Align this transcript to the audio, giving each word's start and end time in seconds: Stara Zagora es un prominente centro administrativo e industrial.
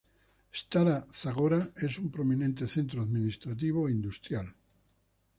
Stara 0.59 0.95
Zagora 1.15 1.59
es 1.75 1.99
un 1.99 2.09
prominente 2.09 2.65
centro 2.67 3.03
administrativo 3.03 3.87
e 3.87 3.91
industrial. 3.91 4.47